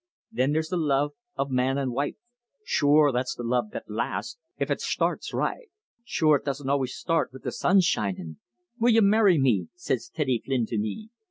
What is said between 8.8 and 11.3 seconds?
ye marry me?' says Teddy Flynn to me.